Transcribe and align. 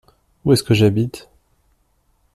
Où 0.45 0.51
est-ce 0.53 0.63
que 0.63 0.73
j’habite? 0.73 1.29